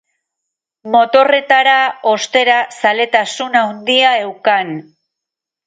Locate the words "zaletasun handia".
2.79-4.17